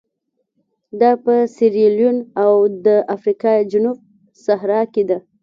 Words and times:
دا 1.01 1.11
په 1.23 1.33
سیریلیون 1.55 2.17
او 2.43 2.53
د 2.85 2.87
افریقا 3.15 3.53
جنوب 3.71 3.97
صحرا 4.45 4.81
کې 4.93 5.03
ده. 5.09 5.17